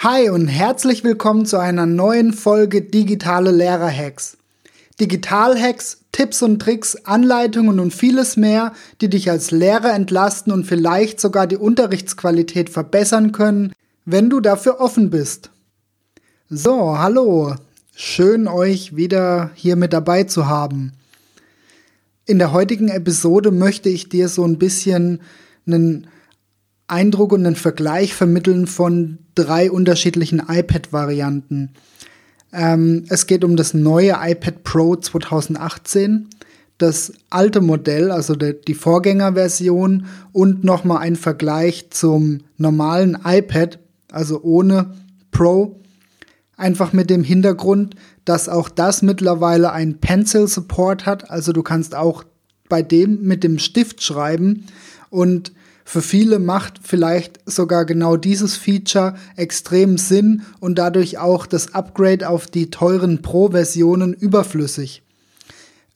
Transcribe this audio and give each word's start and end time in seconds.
Hi 0.00 0.30
und 0.30 0.46
herzlich 0.46 1.02
willkommen 1.02 1.44
zu 1.44 1.58
einer 1.58 1.84
neuen 1.84 2.32
Folge 2.32 2.82
Digitale 2.82 3.50
Lehrer-Hacks. 3.50 4.36
Digital-Hacks, 5.00 6.04
Tipps 6.12 6.40
und 6.40 6.62
Tricks, 6.62 6.94
Anleitungen 7.04 7.80
und 7.80 7.92
vieles 7.92 8.36
mehr, 8.36 8.74
die 9.00 9.10
dich 9.10 9.28
als 9.28 9.50
Lehrer 9.50 9.92
entlasten 9.92 10.52
und 10.52 10.66
vielleicht 10.66 11.18
sogar 11.18 11.48
die 11.48 11.56
Unterrichtsqualität 11.56 12.70
verbessern 12.70 13.32
können, 13.32 13.72
wenn 14.04 14.30
du 14.30 14.38
dafür 14.38 14.78
offen 14.78 15.10
bist. 15.10 15.50
So, 16.48 16.96
hallo. 16.96 17.56
Schön 17.92 18.46
euch 18.46 18.94
wieder 18.94 19.50
hier 19.54 19.74
mit 19.74 19.92
dabei 19.92 20.22
zu 20.22 20.46
haben. 20.46 20.92
In 22.24 22.38
der 22.38 22.52
heutigen 22.52 22.88
Episode 22.88 23.50
möchte 23.50 23.88
ich 23.88 24.08
dir 24.08 24.28
so 24.28 24.44
ein 24.44 24.60
bisschen 24.60 25.22
einen 25.66 26.06
Eindruck 26.88 27.32
und 27.32 27.46
einen 27.46 27.56
Vergleich 27.56 28.14
vermitteln 28.14 28.66
von 28.66 29.18
drei 29.34 29.70
unterschiedlichen 29.70 30.42
iPad-Varianten. 30.48 31.74
Ähm, 32.52 33.04
es 33.08 33.26
geht 33.26 33.44
um 33.44 33.56
das 33.56 33.74
neue 33.74 34.16
iPad 34.20 34.64
Pro 34.64 34.96
2018, 34.96 36.28
das 36.78 37.12
alte 37.28 37.60
Modell, 37.60 38.10
also 38.10 38.34
de, 38.34 38.56
die 38.66 38.74
Vorgängerversion 38.74 40.06
und 40.32 40.64
nochmal 40.64 40.98
ein 40.98 41.16
Vergleich 41.16 41.90
zum 41.90 42.40
normalen 42.56 43.18
iPad, 43.24 43.78
also 44.10 44.42
ohne 44.42 44.94
Pro. 45.30 45.80
Einfach 46.56 46.92
mit 46.92 47.10
dem 47.10 47.22
Hintergrund, 47.22 47.94
dass 48.24 48.48
auch 48.48 48.68
das 48.68 49.02
mittlerweile 49.02 49.72
ein 49.72 49.98
Pencil 49.98 50.48
Support 50.48 51.06
hat, 51.06 51.30
also 51.30 51.52
du 51.52 51.62
kannst 51.62 51.94
auch 51.94 52.24
bei 52.68 52.82
dem 52.82 53.22
mit 53.22 53.44
dem 53.44 53.58
Stift 53.58 54.02
schreiben 54.02 54.64
und 55.10 55.52
für 55.88 56.02
viele 56.02 56.38
macht 56.38 56.80
vielleicht 56.82 57.40
sogar 57.46 57.86
genau 57.86 58.18
dieses 58.18 58.58
Feature 58.58 59.14
extrem 59.36 59.96
Sinn 59.96 60.42
und 60.60 60.78
dadurch 60.78 61.16
auch 61.16 61.46
das 61.46 61.72
Upgrade 61.74 62.28
auf 62.28 62.46
die 62.46 62.68
teuren 62.68 63.22
Pro-Versionen 63.22 64.12
überflüssig. 64.12 65.02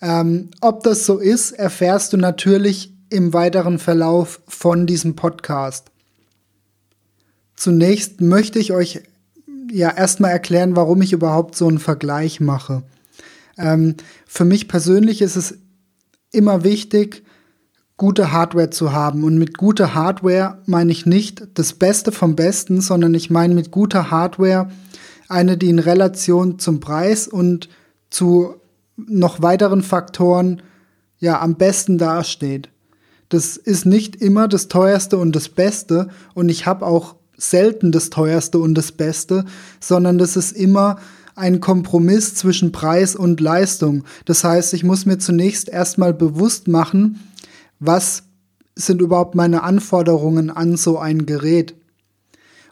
Ähm, 0.00 0.48
ob 0.62 0.82
das 0.82 1.04
so 1.04 1.18
ist, 1.18 1.52
erfährst 1.52 2.14
du 2.14 2.16
natürlich 2.16 2.94
im 3.10 3.34
weiteren 3.34 3.78
Verlauf 3.78 4.40
von 4.48 4.86
diesem 4.86 5.14
Podcast. 5.14 5.90
Zunächst 7.54 8.22
möchte 8.22 8.58
ich 8.58 8.72
euch 8.72 9.02
ja 9.70 9.90
erstmal 9.90 10.30
erklären, 10.30 10.74
warum 10.74 11.02
ich 11.02 11.12
überhaupt 11.12 11.54
so 11.54 11.68
einen 11.68 11.78
Vergleich 11.78 12.40
mache. 12.40 12.82
Ähm, 13.58 13.96
für 14.26 14.46
mich 14.46 14.68
persönlich 14.68 15.20
ist 15.20 15.36
es 15.36 15.58
immer 16.30 16.64
wichtig, 16.64 17.24
gute 17.96 18.32
Hardware 18.32 18.70
zu 18.70 18.92
haben. 18.92 19.24
Und 19.24 19.38
mit 19.38 19.58
guter 19.58 19.94
Hardware 19.94 20.58
meine 20.66 20.92
ich 20.92 21.06
nicht 21.06 21.46
das 21.54 21.74
Beste 21.74 22.12
vom 22.12 22.36
Besten, 22.36 22.80
sondern 22.80 23.14
ich 23.14 23.30
meine 23.30 23.54
mit 23.54 23.70
guter 23.70 24.10
Hardware 24.10 24.70
eine, 25.28 25.56
die 25.56 25.70
in 25.70 25.78
Relation 25.78 26.58
zum 26.58 26.80
Preis 26.80 27.28
und 27.28 27.68
zu 28.10 28.56
noch 28.96 29.40
weiteren 29.42 29.82
Faktoren 29.82 30.62
ja 31.18 31.40
am 31.40 31.54
besten 31.54 31.98
dasteht. 31.98 32.68
Das 33.28 33.56
ist 33.56 33.86
nicht 33.86 34.16
immer 34.16 34.48
das 34.48 34.68
teuerste 34.68 35.16
und 35.16 35.34
das 35.34 35.48
Beste 35.48 36.08
und 36.34 36.50
ich 36.50 36.66
habe 36.66 36.84
auch 36.84 37.16
selten 37.36 37.92
das 37.92 38.10
teuerste 38.10 38.58
und 38.58 38.74
das 38.74 38.92
Beste, 38.92 39.46
sondern 39.80 40.18
das 40.18 40.36
ist 40.36 40.52
immer 40.52 40.96
ein 41.34 41.60
Kompromiss 41.60 42.34
zwischen 42.34 42.72
Preis 42.72 43.16
und 43.16 43.40
Leistung. 43.40 44.04
Das 44.26 44.44
heißt, 44.44 44.74
ich 44.74 44.84
muss 44.84 45.06
mir 45.06 45.18
zunächst 45.18 45.68
erstmal 45.68 46.12
bewusst 46.12 46.68
machen, 46.68 47.20
was 47.84 48.22
sind 48.76 49.02
überhaupt 49.02 49.34
meine 49.34 49.64
Anforderungen 49.64 50.50
an 50.50 50.76
so 50.76 50.98
ein 50.98 51.26
Gerät? 51.26 51.74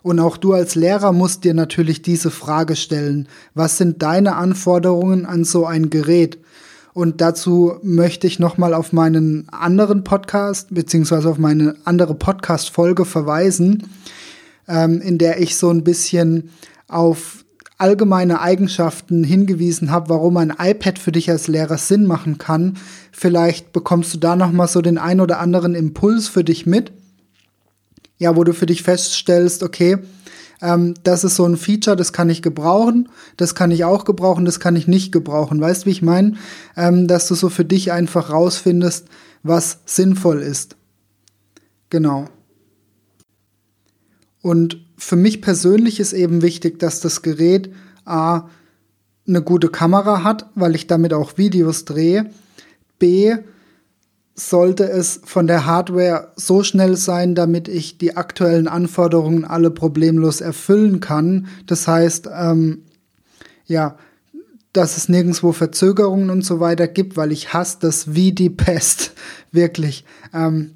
Und 0.02 0.20
auch 0.20 0.36
du 0.36 0.52
als 0.52 0.76
Lehrer 0.76 1.12
musst 1.12 1.44
dir 1.44 1.52
natürlich 1.52 2.00
diese 2.00 2.30
Frage 2.30 2.76
stellen. 2.76 3.28
Was 3.54 3.76
sind 3.76 4.02
deine 4.02 4.36
Anforderungen 4.36 5.26
an 5.26 5.44
so 5.44 5.66
ein 5.66 5.90
Gerät? 5.90 6.38
Und 6.94 7.20
dazu 7.20 7.74
möchte 7.82 8.28
ich 8.28 8.38
nochmal 8.38 8.72
auf 8.72 8.92
meinen 8.92 9.48
anderen 9.50 10.04
Podcast, 10.04 10.68
beziehungsweise 10.70 11.28
auf 11.28 11.38
meine 11.38 11.74
andere 11.84 12.14
Podcast-Folge 12.14 13.04
verweisen, 13.04 13.88
ähm, 14.68 15.00
in 15.00 15.18
der 15.18 15.40
ich 15.40 15.56
so 15.56 15.70
ein 15.70 15.82
bisschen 15.82 16.50
auf 16.88 17.39
allgemeine 17.80 18.40
Eigenschaften 18.40 19.24
hingewiesen 19.24 19.90
habe, 19.90 20.10
warum 20.10 20.36
ein 20.36 20.54
iPad 20.58 20.98
für 20.98 21.12
dich 21.12 21.30
als 21.30 21.48
Lehrer 21.48 21.78
Sinn 21.78 22.06
machen 22.06 22.38
kann. 22.38 22.76
Vielleicht 23.12 23.72
bekommst 23.72 24.14
du 24.14 24.18
da 24.18 24.36
noch 24.36 24.52
mal 24.52 24.68
so 24.68 24.82
den 24.82 24.98
ein 24.98 25.20
oder 25.20 25.40
anderen 25.40 25.74
Impuls 25.74 26.28
für 26.28 26.44
dich 26.44 26.66
mit. 26.66 26.92
Ja, 28.18 28.36
wo 28.36 28.44
du 28.44 28.52
für 28.52 28.66
dich 28.66 28.82
feststellst, 28.82 29.62
okay, 29.62 29.98
ähm, 30.62 30.94
das 31.04 31.24
ist 31.24 31.36
so 31.36 31.46
ein 31.46 31.56
Feature, 31.56 31.96
das 31.96 32.12
kann 32.12 32.28
ich 32.28 32.42
gebrauchen, 32.42 33.08
das 33.36 33.54
kann 33.54 33.70
ich 33.70 33.84
auch 33.84 34.04
gebrauchen, 34.04 34.44
das 34.44 34.60
kann 34.60 34.76
ich 34.76 34.86
nicht 34.86 35.10
gebrauchen. 35.10 35.60
Weißt 35.60 35.82
du, 35.82 35.86
wie 35.86 35.92
ich 35.92 36.02
meine? 36.02 36.34
Ähm, 36.76 37.06
dass 37.06 37.28
du 37.28 37.34
so 37.34 37.48
für 37.48 37.64
dich 37.64 37.92
einfach 37.92 38.30
rausfindest, 38.30 39.08
was 39.42 39.80
sinnvoll 39.86 40.42
ist. 40.42 40.76
Genau. 41.88 42.26
Und 44.42 44.84
für 45.00 45.16
mich 45.16 45.40
persönlich 45.40 45.98
ist 45.98 46.12
eben 46.12 46.42
wichtig, 46.42 46.78
dass 46.78 47.00
das 47.00 47.22
Gerät 47.22 47.72
A 48.04 48.48
eine 49.26 49.42
gute 49.42 49.68
Kamera 49.68 50.22
hat, 50.22 50.46
weil 50.54 50.74
ich 50.74 50.86
damit 50.86 51.14
auch 51.14 51.38
Videos 51.38 51.84
drehe. 51.84 52.30
B 52.98 53.34
sollte 54.34 54.84
es 54.84 55.20
von 55.24 55.46
der 55.46 55.66
Hardware 55.66 56.32
so 56.36 56.62
schnell 56.62 56.96
sein, 56.96 57.34
damit 57.34 57.68
ich 57.68 57.98
die 57.98 58.16
aktuellen 58.16 58.68
Anforderungen 58.68 59.44
alle 59.44 59.70
problemlos 59.70 60.40
erfüllen 60.40 61.00
kann. 61.00 61.48
Das 61.66 61.88
heißt, 61.88 62.28
ähm, 62.32 62.82
ja, 63.66 63.96
dass 64.72 64.96
es 64.96 65.08
nirgendwo 65.08 65.52
Verzögerungen 65.52 66.30
und 66.30 66.44
so 66.44 66.60
weiter 66.60 66.88
gibt, 66.88 67.16
weil 67.16 67.32
ich 67.32 67.52
hasse 67.52 67.78
das 67.80 68.14
wie 68.14 68.32
die 68.32 68.50
Pest. 68.50 69.12
Wirklich. 69.52 70.04
Ähm, 70.32 70.72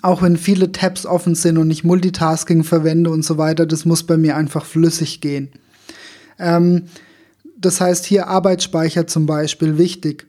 auch 0.00 0.22
wenn 0.22 0.36
viele 0.36 0.72
Tabs 0.72 1.04
offen 1.04 1.34
sind 1.34 1.58
und 1.58 1.70
ich 1.70 1.84
Multitasking 1.84 2.64
verwende 2.64 3.10
und 3.10 3.24
so 3.24 3.36
weiter, 3.36 3.66
das 3.66 3.84
muss 3.84 4.04
bei 4.04 4.16
mir 4.16 4.36
einfach 4.36 4.64
flüssig 4.64 5.20
gehen. 5.20 5.50
Ähm, 6.38 6.84
das 7.58 7.80
heißt 7.80 8.06
hier 8.06 8.26
Arbeitsspeicher 8.28 9.06
zum 9.06 9.26
Beispiel 9.26 9.78
wichtig. 9.78 10.26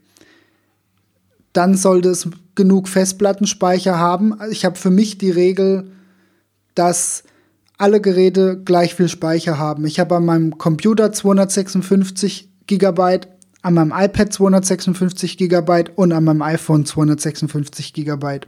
Dann 1.54 1.76
sollte 1.76 2.10
es 2.10 2.28
genug 2.56 2.88
Festplattenspeicher 2.88 3.98
haben. 3.98 4.38
Ich 4.52 4.66
habe 4.66 4.76
für 4.76 4.92
mich 4.92 5.18
die 5.18 5.32
Regel, 5.32 5.92
dass 6.76 7.24
alle 7.78 8.02
Geräte 8.02 8.62
gleich 8.64 8.96
viel 8.96 9.10
Speicher 9.10 9.58
haben. 9.58 9.86
Ich 9.86 10.00
habe 10.00 10.16
an 10.16 10.26
meinem 10.26 10.58
Computer 10.58 11.12
256 11.12 12.50
Gigabyte, 12.68 13.28
an 13.64 13.74
meinem 13.74 13.94
iPad 13.96 14.32
256 14.32 15.38
GB 15.38 15.86
und 15.96 16.12
an 16.12 16.26
meinem 16.26 16.42
iPhone 16.42 16.86
256 16.86 17.94
GB. 17.94 18.42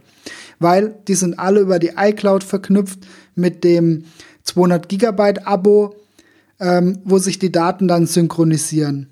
Weil 0.58 0.94
die 1.08 1.14
sind 1.14 1.38
alle 1.38 1.60
über 1.60 1.78
die 1.78 1.92
iCloud 1.96 2.44
verknüpft 2.44 3.00
mit 3.34 3.64
dem 3.64 4.04
200 4.44 4.88
GB 4.88 5.40
Abo, 5.44 5.96
ähm, 6.60 6.98
wo 7.04 7.18
sich 7.18 7.38
die 7.38 7.50
Daten 7.50 7.88
dann 7.88 8.06
synchronisieren. 8.06 9.08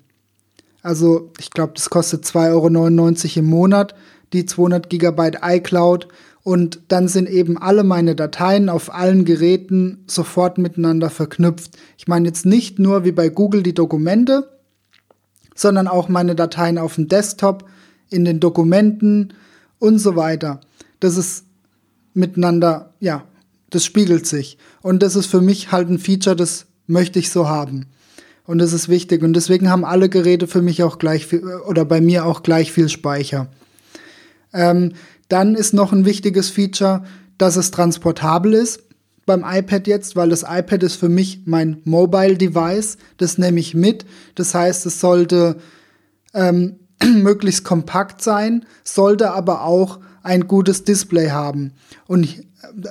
Also 0.83 1.31
ich 1.39 1.49
glaube, 1.49 1.73
das 1.75 1.89
kostet 1.89 2.23
2,99 2.23 3.37
Euro 3.37 3.39
im 3.39 3.45
Monat, 3.49 3.95
die 4.31 4.45
200 4.45 4.89
GB 4.89 5.31
iCloud. 5.41 6.07
Und 6.43 6.81
dann 6.89 7.07
sind 7.07 7.27
eben 7.27 7.57
alle 7.57 7.83
meine 7.83 8.15
Dateien 8.15 8.69
auf 8.69 8.93
allen 8.93 9.25
Geräten 9.25 10.03
sofort 10.05 10.59
miteinander 10.59 11.09
verknüpft. 11.09 11.71
Ich 11.97 12.07
meine 12.07 12.27
jetzt 12.27 12.45
nicht 12.45 12.77
nur 12.77 13.03
wie 13.03 13.11
bei 13.11 13.29
Google 13.29 13.63
die 13.63 13.73
Dokumente, 13.73 14.54
sondern 15.55 15.87
auch 15.87 16.09
meine 16.09 16.35
Dateien 16.35 16.77
auf 16.77 16.95
dem 16.95 17.07
Desktop, 17.07 17.65
in 18.09 18.25
den 18.25 18.39
Dokumenten 18.39 19.33
und 19.79 19.97
so 19.97 20.15
weiter. 20.15 20.61
Das 20.99 21.17
ist 21.17 21.45
miteinander, 22.13 22.93
ja, 22.99 23.23
das 23.71 23.83
spiegelt 23.83 24.27
sich. 24.27 24.57
Und 24.81 25.01
das 25.01 25.15
ist 25.15 25.25
für 25.25 25.41
mich 25.41 25.71
halt 25.71 25.89
ein 25.89 25.97
Feature, 25.97 26.35
das 26.35 26.67
möchte 26.85 27.17
ich 27.17 27.31
so 27.31 27.47
haben. 27.47 27.87
Und 28.45 28.59
das 28.59 28.73
ist 28.73 28.89
wichtig. 28.89 29.23
Und 29.23 29.33
deswegen 29.33 29.69
haben 29.69 29.85
alle 29.85 30.07
Geräte 30.07 30.45
für 30.47 30.61
mich 30.61 30.83
auch 30.83 30.99
gleich 30.99 31.25
viel, 31.25 31.43
oder 31.67 31.83
bei 31.83 31.99
mir 31.99 32.25
auch 32.25 32.43
gleich 32.43 32.71
viel 32.71 32.89
Speicher. 32.89 33.47
Ähm, 34.53 34.93
dann 35.29 35.55
ist 35.55 35.73
noch 35.73 35.91
ein 35.91 36.05
wichtiges 36.05 36.49
Feature, 36.49 37.03
dass 37.37 37.55
es 37.55 37.71
transportabel 37.71 38.53
ist 38.53 38.83
beim 39.25 39.43
iPad 39.45 39.87
jetzt, 39.87 40.15
weil 40.15 40.29
das 40.29 40.43
iPad 40.43 40.83
ist 40.83 40.95
für 40.95 41.09
mich 41.09 41.41
mein 41.45 41.81
Mobile 41.83 42.37
Device. 42.37 42.97
Das 43.17 43.37
nehme 43.37 43.59
ich 43.59 43.73
mit. 43.73 44.05
Das 44.35 44.53
heißt, 44.53 44.85
es 44.85 44.99
sollte 44.99 45.57
ähm, 46.33 46.79
möglichst 47.03 47.63
kompakt 47.63 48.21
sein, 48.21 48.65
sollte 48.83 49.31
aber 49.31 49.63
auch 49.63 49.99
ein 50.23 50.47
gutes 50.47 50.83
Display 50.83 51.29
haben 51.29 51.73
und 52.07 52.43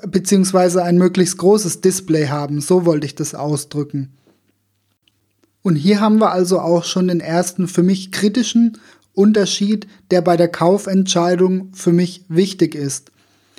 beziehungsweise 0.07 0.85
ein 0.85 0.99
möglichst 0.99 1.37
großes 1.39 1.81
Display 1.81 2.29
haben. 2.29 2.61
So 2.61 2.87
wollte 2.87 3.07
ich 3.07 3.15
das 3.15 3.35
ausdrücken. 3.35 4.13
Und 5.63 5.77
hier 5.77 6.01
haben 6.01 6.21
wir 6.21 6.31
also 6.31 6.61
auch 6.61 6.85
schon 6.85 7.09
den 7.09 7.21
ersten 7.21 7.67
für 7.67 7.83
mich 7.83 8.13
kritischen 8.13 8.79
Unterschied, 9.15 9.87
der 10.11 10.21
bei 10.21 10.37
der 10.37 10.49
Kaufentscheidung 10.49 11.71
für 11.73 11.93
mich 11.93 12.25
wichtig 12.29 12.75
ist 12.75 13.11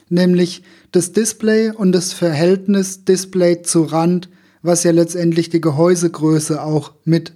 nämlich 0.09 0.63
das 0.91 1.11
Display 1.11 1.71
und 1.71 1.91
das 1.91 2.13
Verhältnis 2.13 3.05
Display 3.05 3.61
zu 3.61 3.83
Rand, 3.83 4.29
was 4.61 4.83
ja 4.83 4.91
letztendlich 4.91 5.49
die 5.49 5.61
Gehäusegröße 5.61 6.61
auch 6.61 6.93
mit 7.03 7.33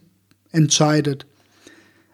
entscheidet. 0.51 1.25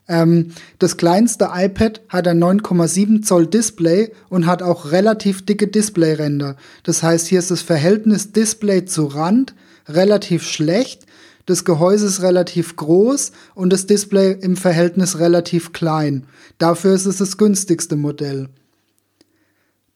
Ähm, 0.08 0.52
das 0.80 0.98
kleinste 0.98 1.50
iPad 1.54 2.02
hat 2.10 2.28
ein 2.28 2.44
9,7 2.44 3.24
Zoll 3.24 3.48
Display 3.48 4.12
und 4.30 4.46
hat 4.46 4.62
auch 4.62 4.92
relativ 4.92 5.46
dicke 5.46 5.68
Displayränder. 5.68 6.58
Das 6.84 7.02
heißt, 7.02 7.28
hier 7.28 7.40
ist 7.40 7.52
das 7.52 7.62
Verhältnis 7.62 8.32
Display 8.32 8.86
zu 8.86 9.06
Rand 9.06 9.56
relativ 9.88 10.44
schlecht. 10.44 11.06
Das 11.46 11.64
Gehäuse 11.64 12.08
ist 12.08 12.22
relativ 12.22 12.76
groß 12.76 13.32
und 13.54 13.72
das 13.72 13.86
Display 13.86 14.38
im 14.40 14.58
Verhältnis 14.58 15.20
relativ 15.20 15.74
klein. 15.74 16.26
Dafür 16.58 16.94
ist 16.94 17.06
es 17.06 17.18
das 17.18 17.38
günstigste 17.38 17.96
Modell. 17.96 18.50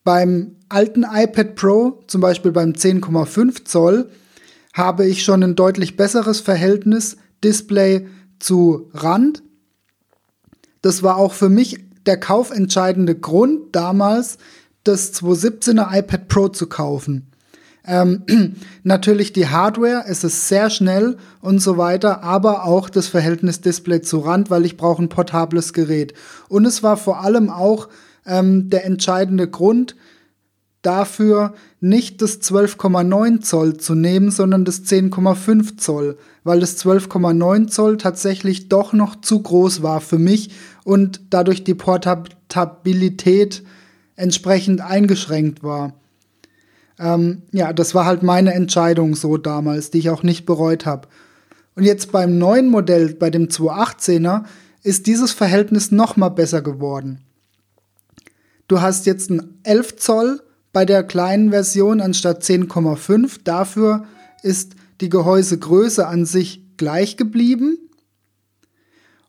Beim 0.04 0.56
alten 0.70 1.06
iPad 1.10 1.56
Pro, 1.56 2.04
zum 2.08 2.22
Beispiel 2.22 2.52
beim 2.52 2.72
10,5 2.72 3.66
Zoll, 3.66 4.10
habe 4.74 5.06
ich 5.06 5.24
schon 5.24 5.44
ein 5.44 5.56
deutlich 5.56 5.98
besseres 5.98 6.40
Verhältnis 6.40 7.18
Display 7.44 8.08
zu 8.40 8.90
Rand 8.94 9.44
das 10.82 11.04
war 11.04 11.18
auch 11.18 11.34
für 11.34 11.50
mich 11.50 11.84
der 12.06 12.20
kaufentscheidende 12.20 13.16
Grund 13.16 13.76
damals, 13.76 14.38
das 14.84 15.14
2017er 15.14 15.98
iPad 15.98 16.28
Pro 16.28 16.48
zu 16.48 16.68
kaufen. 16.68 17.32
Ähm, 17.86 18.24
natürlich 18.84 19.34
die 19.34 19.48
Hardware, 19.48 20.06
es 20.08 20.24
ist 20.24 20.48
sehr 20.48 20.70
schnell 20.70 21.18
und 21.42 21.60
so 21.60 21.78
weiter, 21.78 22.24
aber 22.24 22.64
auch 22.64 22.90
das 22.90 23.08
Verhältnis 23.08 23.62
Display 23.62 24.02
zu 24.02 24.20
Rand, 24.20 24.50
weil 24.50 24.66
ich 24.66 24.78
brauche 24.78 25.02
ein 25.02 25.10
portables 25.10 25.74
Gerät. 25.74 26.14
Und 26.48 26.66
es 26.66 26.82
war 26.82 26.98
vor 26.98 27.22
allem 27.22 27.50
auch 27.50 27.90
ähm, 28.30 28.70
der 28.70 28.86
entscheidende 28.86 29.50
Grund, 29.50 29.96
dafür 30.82 31.54
nicht 31.82 32.22
das 32.22 32.42
12,9 32.42 33.42
Zoll 33.42 33.78
zu 33.78 33.96
nehmen, 33.96 34.32
sondern 34.32 34.64
das 34.64 34.84
10,5 34.86 35.78
Zoll, 35.78 36.18
weil 36.44 36.62
das 36.62 36.78
12,9 36.84 37.68
Zoll 37.68 37.98
tatsächlich 37.98 38.70
doch 38.70 38.94
noch 38.94 39.20
zu 39.20 39.42
groß 39.42 39.84
war 39.84 40.00
für 40.00 40.20
mich 40.20 40.52
und 40.86 41.22
dadurch 41.30 41.64
die 41.64 41.74
Portabilität 41.74 43.64
entsprechend 44.16 44.82
eingeschränkt 44.82 45.64
war. 45.64 45.94
Ähm, 46.98 47.44
ja, 47.52 47.74
das 47.74 47.96
war 47.96 48.06
halt 48.06 48.24
meine 48.24 48.54
Entscheidung 48.54 49.16
so 49.16 49.38
damals, 49.38 49.92
die 49.92 50.00
ich 50.00 50.10
auch 50.10 50.24
nicht 50.24 50.46
bereut 50.46 50.86
habe. 50.86 51.08
Und 51.76 51.84
jetzt 51.84 52.12
beim 52.12 52.38
neuen 52.38 52.70
Modell, 52.70 53.14
bei 53.14 53.30
dem 53.30 53.48
218er, 53.48 54.44
ist 54.84 55.08
dieses 55.08 55.32
Verhältnis 55.32 55.92
noch 55.92 56.18
mal 56.18 56.30
besser 56.30 56.62
geworden. 56.62 57.22
Du 58.70 58.82
hast 58.82 59.08
jetzt 59.08 59.32
ein 59.32 59.60
11 59.64 59.98
Zoll 59.98 60.42
bei 60.72 60.86
der 60.86 61.04
kleinen 61.04 61.50
Version 61.50 62.00
anstatt 62.02 62.44
10,5. 62.44 63.40
Dafür 63.44 64.06
ist 64.44 64.76
die 65.02 65.10
Gehäusegröße 65.10 66.06
an 66.08 66.26
sich 66.26 66.62
gleich 66.78 67.18
geblieben. 67.18 67.80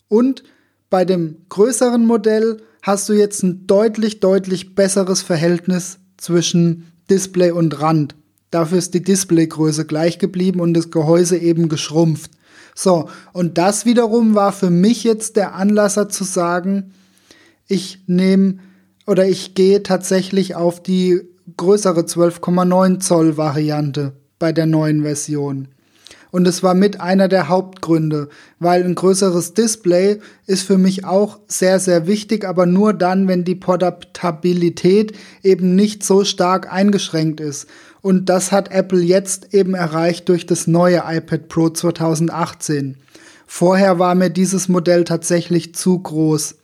Und 0.08 0.44
bei 0.90 1.06
dem 1.06 1.38
größeren 1.48 2.04
Modell 2.04 2.62
hast 2.82 3.08
du 3.08 3.14
jetzt 3.14 3.42
ein 3.42 3.66
deutlich, 3.66 4.20
deutlich 4.20 4.74
besseres 4.74 5.22
Verhältnis 5.22 5.98
zwischen 6.18 6.92
Display 7.08 7.50
und 7.50 7.80
Rand. 7.80 8.16
Dafür 8.50 8.76
ist 8.76 8.92
die 8.92 9.02
Displaygröße 9.02 9.86
gleich 9.86 10.18
geblieben 10.18 10.60
und 10.60 10.74
das 10.74 10.90
Gehäuse 10.90 11.38
eben 11.38 11.70
geschrumpft. 11.70 12.32
So, 12.74 13.08
und 13.32 13.56
das 13.56 13.86
wiederum 13.86 14.34
war 14.34 14.52
für 14.52 14.70
mich 14.70 15.02
jetzt 15.02 15.36
der 15.36 15.54
Anlasser 15.54 16.10
zu 16.10 16.24
sagen, 16.24 16.92
ich 17.66 18.00
nehme 18.06 18.58
oder 19.10 19.26
ich 19.26 19.56
gehe 19.56 19.82
tatsächlich 19.82 20.54
auf 20.54 20.80
die 20.80 21.20
größere 21.56 22.02
12,9 22.02 23.00
Zoll 23.00 23.36
Variante 23.36 24.12
bei 24.38 24.52
der 24.52 24.66
neuen 24.66 25.02
Version. 25.02 25.66
Und 26.30 26.46
es 26.46 26.62
war 26.62 26.74
mit 26.74 27.00
einer 27.00 27.26
der 27.26 27.48
Hauptgründe, 27.48 28.28
weil 28.60 28.84
ein 28.84 28.94
größeres 28.94 29.54
Display 29.54 30.20
ist 30.46 30.62
für 30.62 30.78
mich 30.78 31.04
auch 31.04 31.40
sehr, 31.48 31.80
sehr 31.80 32.06
wichtig, 32.06 32.46
aber 32.46 32.66
nur 32.66 32.92
dann, 32.92 33.26
wenn 33.26 33.42
die 33.42 33.56
Portabilität 33.56 35.18
eben 35.42 35.74
nicht 35.74 36.04
so 36.04 36.22
stark 36.22 36.72
eingeschränkt 36.72 37.40
ist. 37.40 37.66
Und 38.02 38.28
das 38.28 38.52
hat 38.52 38.70
Apple 38.70 39.00
jetzt 39.00 39.52
eben 39.52 39.74
erreicht 39.74 40.28
durch 40.28 40.46
das 40.46 40.68
neue 40.68 41.02
iPad 41.04 41.48
Pro 41.48 41.70
2018. 41.70 42.96
Vorher 43.44 43.98
war 43.98 44.14
mir 44.14 44.30
dieses 44.30 44.68
Modell 44.68 45.02
tatsächlich 45.02 45.74
zu 45.74 45.98
groß. 45.98 46.59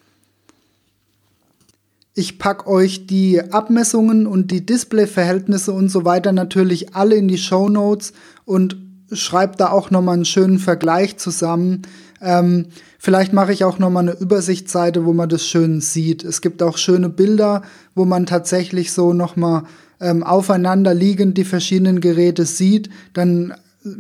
Ich 2.19 2.39
pack 2.39 2.67
euch 2.67 3.07
die 3.07 3.43
Abmessungen 3.53 4.27
und 4.27 4.51
die 4.51 4.65
Displayverhältnisse 4.65 5.71
und 5.75 5.91
so 5.91 6.07
weiter 6.07 6.33
natürlich 6.33 6.95
alle 6.95 7.15
in 7.15 7.29
die 7.29 7.37
Show 7.37 7.69
Notes 7.69 8.15
und 8.47 8.79
schreibe 9.13 9.59
da 9.59 9.69
auch 9.69 9.91
nochmal 9.91 10.15
einen 10.15 10.25
schönen 10.25 10.59
Vergleich 10.59 11.19
zusammen. 11.19 11.83
Ähm, 12.23 12.69
vielleicht 12.99 13.35
mache 13.35 13.53
ich 13.53 13.65
auch 13.65 13.79
nochmal 13.79 14.09
eine 14.09 14.19
Übersichtsseite, 14.19 15.05
wo 15.05 15.13
man 15.13 15.29
das 15.29 15.47
schön 15.47 15.83
sieht. 15.83 16.25
Es 16.25 16.41
gibt 16.41 16.63
auch 16.63 16.79
schöne 16.79 17.11
Bilder, 17.11 17.61
wo 17.95 18.07
man 18.07 18.25
tatsächlich 18.25 18.93
so 18.93 19.13
nochmal 19.13 19.65
ähm, 20.01 20.23
aufeinander 20.23 20.95
liegend 20.95 21.37
die 21.37 21.45
verschiedenen 21.45 22.01
Geräte 22.01 22.47
sieht. 22.47 22.89
Dann 23.13 23.53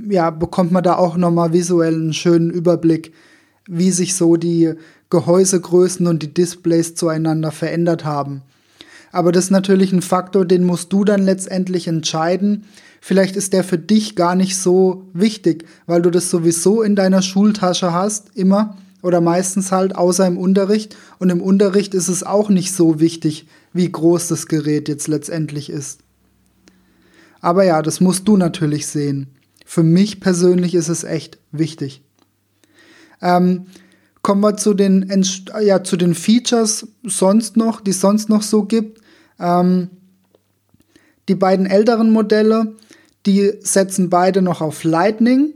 ja, 0.08 0.30
bekommt 0.30 0.72
man 0.72 0.82
da 0.82 0.96
auch 0.96 1.18
nochmal 1.18 1.52
visuell 1.52 1.94
einen 1.94 2.14
schönen 2.14 2.48
Überblick, 2.48 3.12
wie 3.68 3.90
sich 3.90 4.14
so 4.14 4.36
die 4.36 4.72
Gehäusegrößen 5.10 6.06
und 6.06 6.22
die 6.22 6.32
Displays 6.32 6.94
zueinander 6.94 7.52
verändert 7.52 8.04
haben. 8.04 8.42
Aber 9.12 9.32
das 9.32 9.44
ist 9.44 9.50
natürlich 9.50 9.92
ein 9.92 10.02
Faktor, 10.02 10.44
den 10.44 10.64
musst 10.64 10.92
du 10.92 11.04
dann 11.04 11.24
letztendlich 11.24 11.88
entscheiden. 11.88 12.64
Vielleicht 13.00 13.36
ist 13.36 13.52
der 13.52 13.64
für 13.64 13.78
dich 13.78 14.16
gar 14.16 14.34
nicht 14.34 14.56
so 14.56 15.04
wichtig, 15.12 15.64
weil 15.86 16.02
du 16.02 16.10
das 16.10 16.28
sowieso 16.28 16.82
in 16.82 16.96
deiner 16.96 17.22
Schultasche 17.22 17.92
hast, 17.92 18.36
immer 18.36 18.76
oder 19.02 19.20
meistens 19.20 19.70
halt, 19.70 19.94
außer 19.94 20.26
im 20.26 20.36
Unterricht. 20.36 20.96
Und 21.18 21.30
im 21.30 21.40
Unterricht 21.40 21.94
ist 21.94 22.08
es 22.08 22.24
auch 22.24 22.48
nicht 22.48 22.74
so 22.74 22.98
wichtig, 22.98 23.46
wie 23.72 23.90
groß 23.90 24.28
das 24.28 24.48
Gerät 24.48 24.88
jetzt 24.88 25.06
letztendlich 25.06 25.70
ist. 25.70 26.00
Aber 27.40 27.64
ja, 27.64 27.82
das 27.82 28.00
musst 28.00 28.26
du 28.26 28.36
natürlich 28.36 28.86
sehen. 28.86 29.28
Für 29.64 29.82
mich 29.82 30.20
persönlich 30.20 30.74
ist 30.74 30.88
es 30.88 31.04
echt 31.04 31.38
wichtig. 31.52 32.02
Ähm, 33.22 33.66
Kommen 34.26 34.40
wir 34.40 34.56
zu 34.56 34.74
den, 34.74 35.08
ja, 35.62 35.84
zu 35.84 35.96
den 35.96 36.12
Features 36.12 36.88
sonst 37.04 37.56
noch, 37.56 37.80
die 37.80 37.92
es 37.92 38.00
sonst 38.00 38.28
noch 38.28 38.42
so 38.42 38.64
gibt. 38.64 39.00
Ähm, 39.38 39.88
die 41.28 41.36
beiden 41.36 41.64
älteren 41.64 42.10
Modelle, 42.10 42.74
die 43.24 43.52
setzen 43.60 44.10
beide 44.10 44.42
noch 44.42 44.62
auf 44.62 44.82
Lightning. 44.82 45.54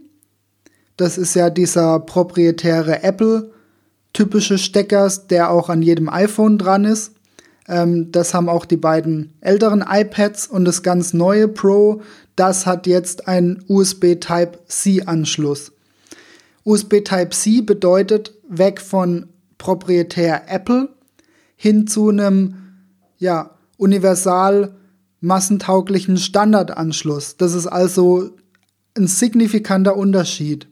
Das 0.96 1.18
ist 1.18 1.34
ja 1.34 1.50
dieser 1.50 1.98
proprietäre 1.98 3.02
Apple-typische 3.02 4.56
Stecker, 4.56 5.10
der 5.28 5.50
auch 5.50 5.68
an 5.68 5.82
jedem 5.82 6.08
iPhone 6.08 6.56
dran 6.56 6.84
ist. 6.84 7.14
Ähm, 7.66 8.12
das 8.12 8.34
haben 8.34 8.48
auch 8.48 8.66
die 8.66 8.76
beiden 8.76 9.32
älteren 9.40 9.84
iPads 9.84 10.46
und 10.46 10.64
das 10.64 10.84
ganz 10.84 11.12
neue 11.12 11.48
Pro, 11.48 12.02
das 12.36 12.66
hat 12.66 12.86
jetzt 12.86 13.26
einen 13.26 13.64
USB 13.66 14.14
Type-C-Anschluss. 14.20 15.72
USB 16.70 17.02
Type-C 17.04 17.62
bedeutet 17.62 18.32
weg 18.48 18.80
von 18.80 19.28
proprietär 19.58 20.44
Apple 20.48 20.88
hin 21.56 21.86
zu 21.86 22.08
einem 22.08 22.54
ja, 23.18 23.58
universal 23.76 24.74
massentauglichen 25.20 26.16
Standardanschluss. 26.16 27.36
Das 27.36 27.54
ist 27.54 27.66
also 27.66 28.30
ein 28.96 29.08
signifikanter 29.08 29.96
Unterschied. 29.96 30.68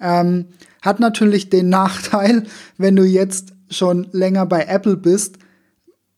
Ähm, 0.00 0.46
hat 0.82 0.98
natürlich 0.98 1.50
den 1.50 1.68
Nachteil, 1.68 2.44
wenn 2.78 2.96
du 2.96 3.04
jetzt 3.04 3.52
schon 3.68 4.08
länger 4.12 4.46
bei 4.46 4.64
Apple 4.64 4.96
bist, 4.96 5.36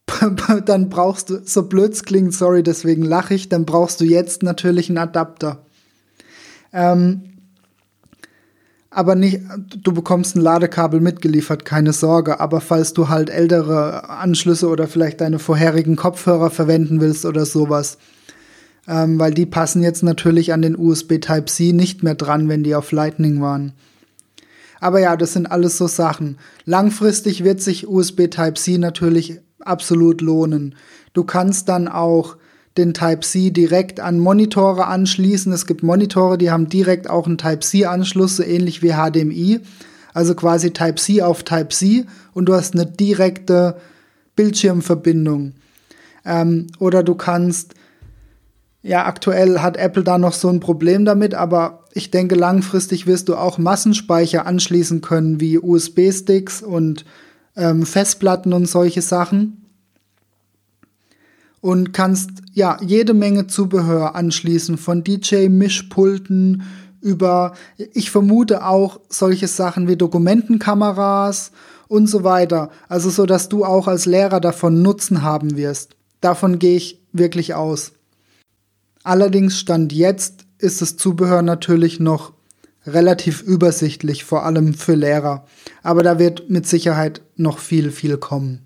dann 0.65 0.89
brauchst 0.89 1.31
du, 1.31 1.41
so 1.45 1.65
blöd 1.65 2.01
klingt, 2.07 2.33
sorry, 2.35 2.63
deswegen 2.63 3.03
lache 3.03 3.35
ich, 3.35 3.49
dann 3.49 3.67
brauchst 3.67 4.01
du 4.01 4.05
jetzt 4.05 4.43
natürlich 4.43 4.89
einen 4.89 4.99
Adapter. 4.99 5.67
Ähm, 6.73 7.32
aber 8.95 9.15
nicht, 9.15 9.41
du 9.83 9.93
bekommst 9.93 10.37
ein 10.37 10.43
Ladekabel 10.43 11.01
mitgeliefert, 11.01 11.65
keine 11.65 11.93
Sorge. 11.95 12.41
Aber 12.41 12.61
falls 12.61 12.93
du 12.93 13.09
halt 13.09 13.31
ältere 13.31 14.11
Anschlüsse 14.11 14.69
oder 14.69 14.87
vielleicht 14.87 15.23
deine 15.23 15.39
vorherigen 15.39 15.97
Kopfhörer 15.97 16.51
verwenden 16.51 17.01
willst 17.01 17.25
oder 17.25 17.47
sowas, 17.47 17.97
ähm, 18.87 19.19
weil 19.19 19.33
die 19.33 19.47
passen 19.47 19.83
jetzt 19.83 20.03
natürlich 20.03 20.53
an 20.53 20.61
den 20.61 20.77
USB 20.77 21.19
Type-C 21.21 21.73
nicht 21.73 22.03
mehr 22.03 22.15
dran, 22.15 22.49
wenn 22.49 22.63
die 22.63 22.75
auf 22.75 22.93
Lightning 22.93 23.41
waren. 23.41 23.73
Aber 24.79 25.01
ja, 25.01 25.17
das 25.17 25.33
sind 25.33 25.47
alles 25.47 25.79
so 25.79 25.87
Sachen. 25.87 26.39
Langfristig 26.67 27.45
wird 27.45 27.63
sich 27.63 27.89
USB 27.89 28.29
Type-C 28.29 28.77
natürlich 28.77 29.41
absolut 29.61 30.21
lohnen. 30.21 30.75
Du 31.15 31.25
kannst 31.25 31.69
dann 31.69 31.89
auch 31.89 32.37
den 32.77 32.95
Type-C 32.95 33.51
direkt 33.51 34.01
an 34.01 34.19
Monitore 34.19 34.87
anschließen. 34.87 35.53
Es 35.53 35.67
gibt 35.67 35.83
Monitore, 35.83 36.39
die 36.39 36.51
haben 36.51 36.69
direkt 36.69 37.09
auch 37.09 37.27
einen 37.27 37.39
Type-C-Anschluss, 37.39 38.37
so 38.37 38.43
ähnlich 38.43 38.83
wie 38.83 38.93
HDMI. 38.93 39.61
Also 40.15 40.35
quasi 40.35 40.73
Type-C 40.73 41.23
auf 41.23 41.43
Type-C 41.43 42.05
und 42.35 42.47
du 42.47 42.55
hast 42.55 42.75
eine 42.75 42.87
direkte 42.87 43.77
Bildschirmverbindung. 44.37 45.55
Ähm, 46.25 46.67
oder 46.79 47.03
du 47.03 47.15
kannst, 47.15 47.75
ja, 48.83 49.07
aktuell 49.07 49.61
hat 49.61 49.77
Apple 49.77 50.05
da 50.05 50.19
noch 50.19 50.35
so 50.35 50.49
ein 50.49 50.61
Problem 50.61 51.05
damit, 51.05 51.35
aber 51.35 51.85
ich 51.93 52.11
denke, 52.11 52.35
langfristig 52.35 53.07
wirst 53.07 53.29
du 53.29 53.37
auch 53.37 53.59
Massenspeicher 53.59 54.47
anschließen 54.47 55.01
können, 55.01 55.41
wie 55.41 55.59
USB-Sticks 55.59 56.63
und 56.63 57.05
ähm, 57.57 57.85
Festplatten 57.85 58.53
und 58.53 58.67
solche 58.67 59.03
Sachen. 59.03 59.62
Und 61.63 61.95
kannst 61.95 62.31
ja 62.53 62.77
jede 62.83 63.15
Menge 63.15 63.47
Zubehör 63.47 64.15
anschließen, 64.15 64.77
von 64.77 65.03
DJ-Mischpulten 65.03 66.65
über, 67.01 67.55
ich 67.95 68.11
vermute 68.11 68.67
auch 68.67 69.01
solche 69.09 69.49
Sachen 69.49 69.89
wie 69.89 69.97
Dokumentenkameras 69.97 71.53
und 71.89 72.09
so 72.09 72.25
weiter. 72.25 72.71
Also 72.89 73.09
so, 73.09 73.25
dass 73.25 73.49
du 73.49 73.65
auch 73.65 73.89
als 73.89 74.05
Lehrer 74.05 74.41
davon 74.41 74.83
Nutzen 74.83 75.23
haben 75.23 75.57
wirst. 75.57 75.97
Davon 76.21 76.59
gehe 76.59 76.77
ich 76.77 77.01
wirklich 77.13 77.55
aus. 77.55 77.93
Allerdings 79.03 79.59
stand 79.59 79.93
jetzt 79.93 80.45
ist 80.63 80.81
das 80.81 80.97
Zubehör 80.97 81.43
natürlich 81.43 81.99
noch 81.99 82.33
relativ 82.87 83.43
übersichtlich, 83.43 84.25
vor 84.25 84.45
allem 84.47 84.75
für 84.75 84.95
Lehrer. 84.95 85.45
Aber 85.83 86.03
da 86.03 86.19
wird 86.19 86.51
mit 86.51 86.67
Sicherheit 86.67 87.21
noch 87.37 87.59
viel, 87.59 87.91
viel 87.91 88.17
kommen. 88.17 88.61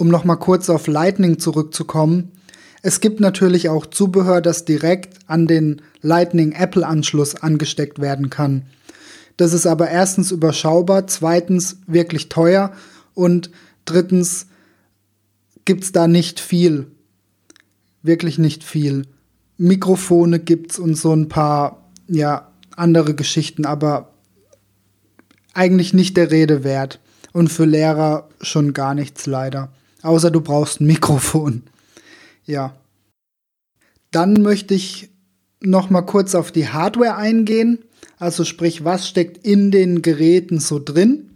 Um 0.00 0.08
noch 0.08 0.24
mal 0.24 0.36
kurz 0.36 0.70
auf 0.70 0.86
Lightning 0.86 1.38
zurückzukommen. 1.38 2.32
Es 2.80 3.00
gibt 3.00 3.20
natürlich 3.20 3.68
auch 3.68 3.84
Zubehör, 3.84 4.40
das 4.40 4.64
direkt 4.64 5.18
an 5.26 5.46
den 5.46 5.82
Lightning 6.00 6.52
Apple 6.52 6.86
Anschluss 6.86 7.34
angesteckt 7.34 8.00
werden 8.00 8.30
kann. 8.30 8.62
Das 9.36 9.52
ist 9.52 9.66
aber 9.66 9.90
erstens 9.90 10.30
überschaubar, 10.30 11.06
zweitens 11.06 11.80
wirklich 11.86 12.30
teuer 12.30 12.72
und 13.12 13.50
drittens 13.84 14.46
gibt's 15.66 15.92
da 15.92 16.08
nicht 16.08 16.40
viel. 16.40 16.86
Wirklich 18.02 18.38
nicht 18.38 18.64
viel. 18.64 19.06
Mikrofone 19.58 20.38
gibt's 20.38 20.78
und 20.78 20.94
so 20.94 21.12
ein 21.12 21.28
paar, 21.28 21.90
ja, 22.08 22.50
andere 22.74 23.14
Geschichten, 23.14 23.66
aber 23.66 24.14
eigentlich 25.52 25.92
nicht 25.92 26.16
der 26.16 26.30
Rede 26.30 26.64
wert. 26.64 27.00
Und 27.34 27.52
für 27.52 27.66
Lehrer 27.66 28.30
schon 28.40 28.72
gar 28.72 28.94
nichts 28.94 29.26
leider. 29.26 29.70
Außer 30.02 30.30
du 30.30 30.40
brauchst 30.40 30.80
ein 30.80 30.86
Mikrofon. 30.86 31.62
Ja. 32.44 32.74
Dann 34.10 34.42
möchte 34.42 34.74
ich 34.74 35.10
noch 35.60 35.90
mal 35.90 36.02
kurz 36.02 36.34
auf 36.34 36.52
die 36.52 36.68
Hardware 36.68 37.16
eingehen. 37.16 37.78
Also 38.18 38.44
sprich, 38.44 38.84
was 38.84 39.08
steckt 39.08 39.44
in 39.46 39.70
den 39.70 40.02
Geräten 40.02 40.58
so 40.58 40.78
drin? 40.78 41.30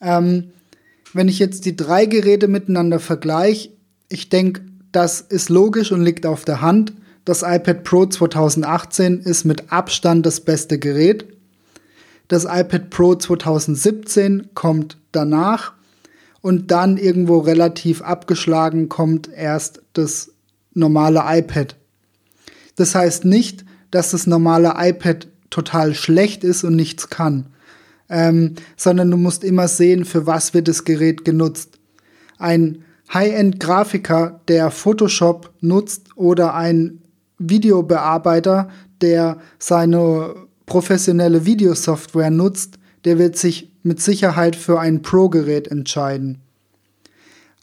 Ähm, 0.00 0.50
wenn 1.12 1.28
ich 1.28 1.38
jetzt 1.38 1.64
die 1.64 1.76
drei 1.76 2.06
Geräte 2.06 2.48
miteinander 2.48 3.00
vergleiche, 3.00 3.70
ich 4.08 4.28
denke, 4.28 4.62
das 4.92 5.20
ist 5.20 5.48
logisch 5.48 5.92
und 5.92 6.02
liegt 6.02 6.26
auf 6.26 6.44
der 6.44 6.60
Hand. 6.60 6.92
Das 7.24 7.42
iPad 7.42 7.84
Pro 7.84 8.06
2018 8.06 9.20
ist 9.20 9.44
mit 9.44 9.72
Abstand 9.72 10.24
das 10.26 10.40
beste 10.40 10.78
Gerät. 10.78 11.26
Das 12.28 12.44
iPad 12.44 12.90
Pro 12.90 13.14
2017 13.14 14.50
kommt 14.54 14.98
danach 15.12 15.75
und 16.46 16.70
dann 16.70 16.96
irgendwo 16.96 17.38
relativ 17.38 18.02
abgeschlagen 18.02 18.88
kommt 18.88 19.28
erst 19.28 19.82
das 19.94 20.30
normale 20.74 21.24
iPad. 21.26 21.74
Das 22.76 22.94
heißt 22.94 23.24
nicht, 23.24 23.64
dass 23.90 24.12
das 24.12 24.28
normale 24.28 24.74
iPad 24.76 25.26
total 25.50 25.92
schlecht 25.96 26.44
ist 26.44 26.62
und 26.62 26.76
nichts 26.76 27.10
kann, 27.10 27.46
ähm, 28.08 28.54
sondern 28.76 29.10
du 29.10 29.16
musst 29.16 29.42
immer 29.42 29.66
sehen, 29.66 30.04
für 30.04 30.28
was 30.28 30.54
wird 30.54 30.68
das 30.68 30.84
Gerät 30.84 31.24
genutzt. 31.24 31.80
Ein 32.38 32.84
High-End-Grafiker, 33.12 34.40
der 34.46 34.70
Photoshop 34.70 35.50
nutzt 35.60 36.16
oder 36.16 36.54
ein 36.54 37.00
Videobearbeiter, 37.38 38.68
der 39.00 39.38
seine 39.58 40.36
professionelle 40.64 41.44
Videosoftware 41.44 42.30
nutzt, 42.30 42.78
der 43.04 43.18
wird 43.18 43.36
sich 43.36 43.72
mit 43.86 44.00
Sicherheit 44.00 44.56
für 44.56 44.80
ein 44.80 45.00
Pro-Gerät 45.02 45.68
entscheiden. 45.68 46.40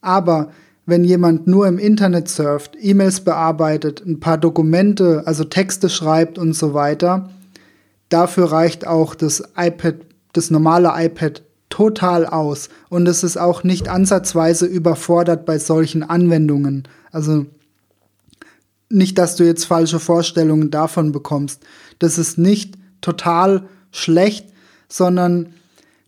Aber 0.01 0.51
wenn 0.85 1.03
jemand 1.03 1.47
nur 1.47 1.67
im 1.67 1.77
Internet 1.77 2.27
surft, 2.27 2.75
E-Mails 2.79 3.21
bearbeitet, 3.21 4.03
ein 4.05 4.19
paar 4.19 4.37
Dokumente, 4.37 5.23
also 5.25 5.43
Texte 5.43 5.89
schreibt 5.89 6.37
und 6.37 6.53
so 6.53 6.73
weiter, 6.73 7.29
dafür 8.09 8.51
reicht 8.51 8.85
auch 8.85 9.15
das 9.15 9.43
iPad, 9.55 9.95
das 10.33 10.49
normale 10.49 10.91
iPad 10.95 11.43
total 11.69 12.25
aus. 12.25 12.69
Und 12.89 13.07
es 13.07 13.23
ist 13.23 13.37
auch 13.37 13.63
nicht 13.63 13.87
ansatzweise 13.87 14.65
überfordert 14.65 15.45
bei 15.45 15.57
solchen 15.57 16.03
Anwendungen. 16.03 16.87
Also 17.11 17.45
nicht, 18.89 19.17
dass 19.17 19.35
du 19.35 19.43
jetzt 19.43 19.65
falsche 19.65 19.99
Vorstellungen 19.99 20.69
davon 20.69 21.11
bekommst. 21.11 21.63
Das 21.99 22.17
ist 22.17 22.37
nicht 22.37 22.75
total 23.01 23.63
schlecht, 23.91 24.47
sondern 24.87 25.53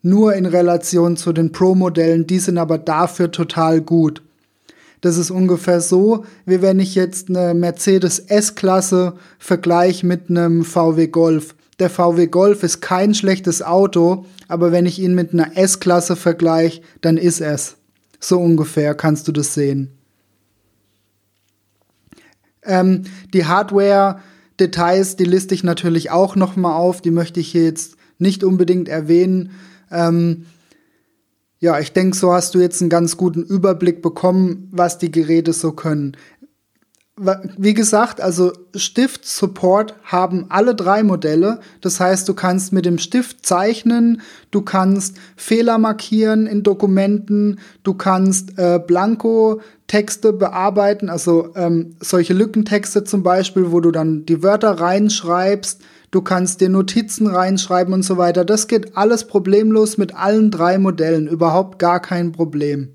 nur 0.06 0.36
in 0.36 0.46
Relation 0.46 1.18
zu 1.18 1.34
den 1.34 1.52
Pro-Modellen. 1.52 2.28
Die 2.28 2.38
sind 2.38 2.60
aber 2.60 2.78
dafür 2.78 3.32
total 3.32 3.82
gut. 3.82 4.22
Das 5.02 5.18
ist 5.18 5.32
ungefähr 5.32 5.82
so, 5.82 6.26
wie 6.46 6.62
wenn 6.62 6.80
ich 6.80 6.94
jetzt 6.94 7.30
eine 7.30 7.56
Mercedes 7.56 8.20
S-Klasse 8.20 9.14
vergleiche 9.40 10.06
mit 10.06 10.30
einem 10.30 10.64
VW 10.64 11.08
Golf. 11.08 11.56
Der 11.80 11.90
VW 11.90 12.28
Golf 12.28 12.62
ist 12.62 12.82
kein 12.82 13.16
schlechtes 13.16 13.64
Auto, 13.64 14.26
aber 14.48 14.72
wenn 14.72 14.86
ich 14.86 15.00
ihn 15.00 15.16
mit 15.16 15.34
einer 15.34 15.58
S-Klasse 15.58 16.16
vergleiche, 16.16 16.82
dann 17.02 17.18
ist 17.18 17.42
es. 17.42 17.76
So 18.20 18.40
ungefähr 18.40 18.94
kannst 18.94 19.28
du 19.28 19.32
das 19.32 19.56
sehen. 19.56 19.90
Ähm, 22.64 23.04
die 23.34 23.46
Hardware-Details, 23.46 25.16
die 25.16 25.26
liste 25.26 25.56
ich 25.56 25.64
natürlich 25.64 26.12
auch 26.12 26.36
noch 26.36 26.56
mal 26.56 26.76
auf. 26.76 27.02
Die 27.02 27.12
möchte 27.12 27.40
ich 27.40 27.48
hier 27.48 27.64
jetzt 27.64 27.96
nicht 28.20 28.44
unbedingt 28.44 28.88
erwähnen. 28.88 29.52
Ähm, 29.96 30.46
ja, 31.60 31.80
ich 31.80 31.94
denke, 31.94 32.16
so 32.16 32.34
hast 32.34 32.54
du 32.54 32.60
jetzt 32.60 32.82
einen 32.82 32.90
ganz 32.90 33.18
guten 33.18 33.42
Überblick 33.42 34.02
bekommen, 34.02 34.68
was 34.72 34.98
die 34.98 35.10
Geräte 35.10 35.54
so 35.54 35.72
können 35.72 36.16
wie 37.58 37.74
gesagt, 37.74 38.20
also 38.20 38.52
Stift-Support 38.76 39.96
haben 40.04 40.48
alle 40.50 40.76
drei 40.76 41.02
Modelle. 41.02 41.62
Das 41.80 42.02
heißt, 42.02 42.28
du 42.28 42.34
kannst 42.34 42.74
mit 42.74 42.86
dem 42.86 42.98
Stift 42.98 43.46
zeichnen, 43.46 44.22
du 44.52 44.62
kannst 44.62 45.16
Fehler 45.38 45.78
markieren 45.78 46.46
in 46.46 46.64
Dokumenten, 46.64 47.60
du 47.84 47.94
kannst 47.94 48.60
äh, 48.60 48.82
Blanko-Texte 48.86 50.34
bearbeiten, 50.34 51.10
also 51.10 51.54
ähm, 51.56 51.96
solche 52.02 52.34
Lückentexte 52.34 53.06
zum 53.06 53.24
Beispiel, 53.24 53.72
wo 53.72 53.80
du 53.80 53.92
dann 53.92 54.26
die 54.26 54.44
Wörter 54.44 54.72
reinschreibst, 54.72 55.82
du 56.16 56.22
kannst 56.22 56.62
dir 56.62 56.70
Notizen 56.70 57.28
reinschreiben 57.28 57.94
und 57.94 58.04
so 58.04 58.16
weiter. 58.16 58.46
Das 58.46 58.68
geht 58.68 58.96
alles 58.96 59.28
problemlos 59.28 59.98
mit 59.98 60.16
allen 60.16 60.50
drei 60.50 60.78
Modellen, 60.78 61.28
überhaupt 61.28 61.78
gar 61.78 62.00
kein 62.00 62.32
Problem. 62.32 62.94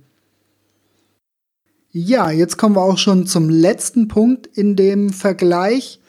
Ja, 1.90 2.30
jetzt 2.30 2.56
kommen 2.56 2.76
wir 2.76 2.82
auch 2.82 2.96
schon 2.96 3.26
zum 3.26 3.50
letzten 3.50 4.08
Punkt 4.08 4.46
in 4.46 4.74
dem 4.74 5.10
Vergleich, 5.10 6.00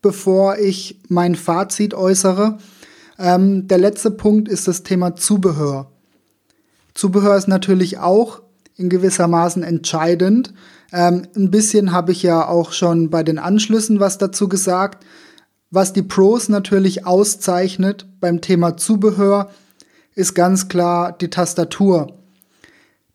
bevor 0.00 0.58
ich 0.58 1.00
mein 1.08 1.34
Fazit 1.34 1.92
äußere. 1.92 2.58
Ähm, 3.18 3.66
der 3.66 3.78
letzte 3.78 4.12
Punkt 4.12 4.48
ist 4.48 4.68
das 4.68 4.84
Thema 4.84 5.16
Zubehör. 5.16 5.90
Zubehör 6.94 7.36
ist 7.36 7.48
natürlich 7.48 7.98
auch 7.98 8.42
in 8.76 8.88
gewissermaßen 8.90 9.64
entscheidend. 9.64 10.54
Ähm, 10.92 11.22
ein 11.34 11.50
bisschen 11.50 11.90
habe 11.90 12.12
ich 12.12 12.22
ja 12.22 12.46
auch 12.46 12.70
schon 12.72 13.10
bei 13.10 13.24
den 13.24 13.38
Anschlüssen 13.40 13.98
was 13.98 14.18
dazu 14.18 14.48
gesagt. 14.48 15.04
Was 15.72 15.92
die 15.92 16.02
Pros 16.02 16.48
natürlich 16.48 17.06
auszeichnet 17.06 18.04
beim 18.20 18.40
Thema 18.40 18.76
Zubehör, 18.76 19.50
ist 20.16 20.34
ganz 20.34 20.66
klar 20.66 21.12
die 21.12 21.30
Tastatur. 21.30 22.16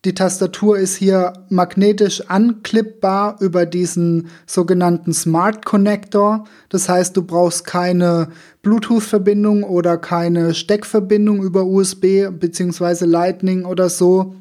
Die 0.05 0.13
Tastatur 0.13 0.77
ist 0.77 0.95
hier 0.95 1.33
magnetisch 1.50 2.29
anklippbar 2.29 3.35
über 3.41 3.65
diesen 3.65 4.29
sogenannten 4.45 5.13
Smart 5.13 5.65
Connector. 5.65 6.45
Das 6.69 6.88
heißt, 6.88 7.17
du 7.17 7.24
brauchst 7.24 7.65
keine 7.65 8.29
Bluetooth-Verbindung 8.62 9.63
oder 9.63 9.97
keine 9.97 10.53
Steckverbindung 10.53 11.43
über 11.43 11.65
USB 11.65 12.29
bzw. 12.29 13.03
Lightning 13.03 13.65
oder 13.65 13.89
so, 13.89 14.35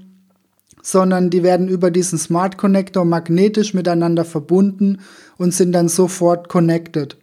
sondern 0.83 1.31
die 1.31 1.43
werden 1.43 1.67
über 1.67 1.91
diesen 1.91 2.19
Smart 2.19 2.59
Connector 2.59 3.05
magnetisch 3.05 3.75
miteinander 3.75 4.25
verbunden 4.25 4.99
und 5.37 5.53
sind 5.53 5.73
dann 5.73 5.89
sofort 5.89 6.49
connected. 6.49 7.17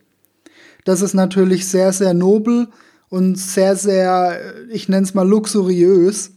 Das 0.84 1.02
ist 1.02 1.14
natürlich 1.14 1.68
sehr, 1.68 1.94
sehr 1.94 2.14
nobel 2.14 2.68
und 3.10 3.38
sehr, 3.38 3.76
sehr, 3.76 4.40
ich 4.70 4.90
nenne 4.90 5.04
es 5.04 5.14
mal 5.14 5.28
luxuriös 5.28 6.32